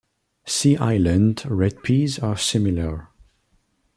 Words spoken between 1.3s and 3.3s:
red peas are similar.